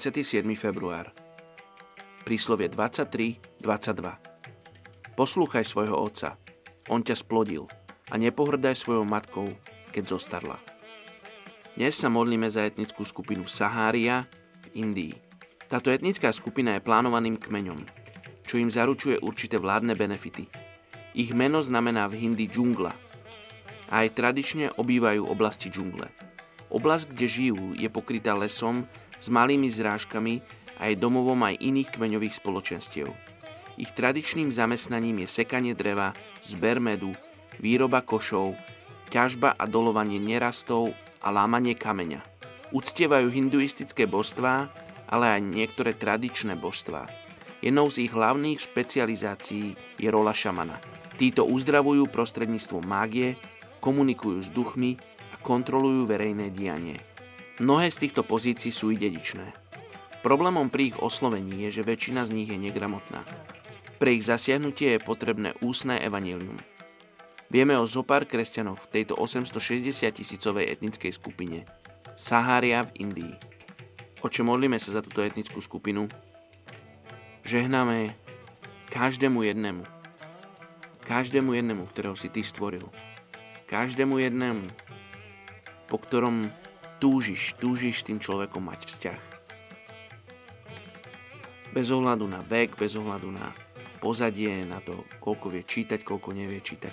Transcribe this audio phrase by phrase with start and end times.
[0.00, 0.48] 27.
[0.56, 1.12] február.
[2.24, 5.12] Príslovie 23, 22.
[5.12, 6.40] Poslúchaj svojho otca,
[6.88, 7.68] on ťa splodil
[8.08, 9.52] a nepohrdaj svojou matkou,
[9.92, 10.56] keď zostarla.
[11.76, 14.24] Dnes sa modlíme za etnickú skupinu Sahária
[14.72, 15.12] v Indii.
[15.68, 17.84] Táto etnická skupina je plánovaným kmeňom,
[18.48, 20.48] čo im zaručuje určité vládne benefity.
[21.12, 22.96] Ich meno znamená v hindi džungla
[23.92, 26.08] a aj tradične obývajú oblasti džungle.
[26.72, 28.88] Oblasť, kde žijú, je pokrytá lesom
[29.20, 30.40] s malými zrážkami
[30.80, 33.12] a domovom aj iných kmeňových spoločenstiev.
[33.76, 37.12] Ich tradičným zamestnaním je sekanie dreva, zber medu,
[37.60, 38.56] výroba košov,
[39.12, 42.24] ťažba a dolovanie nerastov a lámanie kameňa.
[42.72, 44.72] Uctievajú hinduistické božstvá
[45.10, 47.10] ale aj niektoré tradičné božstvá.
[47.60, 50.80] Jednou z ich hlavných špecializácií je rola šamana.
[51.20, 53.36] Títo uzdravujú prostredníctvom mágie,
[53.84, 54.96] komunikujú s duchmi
[55.34, 56.96] a kontrolujú verejné dianie.
[57.60, 59.52] Mnohé z týchto pozícií sú i dedičné.
[60.24, 63.20] Problémom pri ich oslovení je, že väčšina z nich je negramotná.
[64.00, 66.56] Pre ich zasiahnutie je potrebné ústne evanílium.
[67.52, 71.68] Vieme o zopár kresťanoch v tejto 860 tisícovej etnickej skupine.
[72.16, 73.34] Sahária v Indii.
[74.24, 76.08] Oče, modlíme sa za túto etnickú skupinu.
[77.44, 78.16] Žehnáme
[78.88, 79.84] každému jednému.
[81.04, 82.88] Každému jednému, ktorého si Ty stvoril.
[83.68, 84.64] Každému jednému,
[85.92, 86.48] po ktorom
[87.00, 89.20] túžiš, túžiš s tým človekom mať vzťah.
[91.72, 93.48] Bez ohľadu na vek, bez ohľadu na
[94.04, 96.92] pozadie, na to, koľko vie čítať, koľko nevie čítať.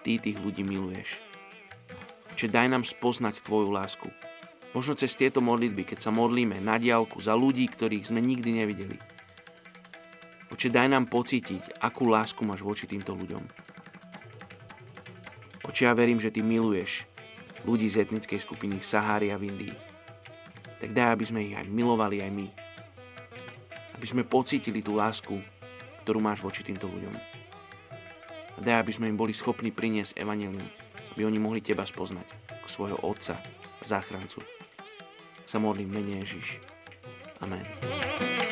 [0.00, 1.20] Ty tých ľudí miluješ.
[2.36, 4.08] Čiže daj nám spoznať Tvoju lásku.
[4.72, 8.96] Možno cez tieto modlitby, keď sa modlíme na diálku za ľudí, ktorých sme nikdy nevideli.
[10.52, 13.44] Oče, daj nám pocítiť, akú lásku máš voči týmto ľuďom.
[15.66, 17.15] Oče, ja verím, že Ty miluješ
[17.66, 19.74] ľudí z etnickej skupiny Sahária v Indii.
[20.78, 22.46] Tak daj, aby sme ich aj milovali aj my.
[23.98, 25.34] Aby sme pocítili tú lásku,
[26.06, 27.14] ktorú máš voči týmto ľuďom.
[28.56, 30.62] A daj, aby sme im boli schopní priniesť evanelium,
[31.12, 33.34] aby oni mohli Teba spoznať ako svojho Otca,
[33.82, 34.40] záchrancu
[35.46, 36.58] sa modlím mene Ježiš.
[37.38, 38.45] Amen.